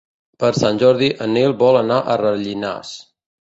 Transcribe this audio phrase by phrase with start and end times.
[0.43, 2.97] Per Sant Jordi en Nil vol anar a Rellinars.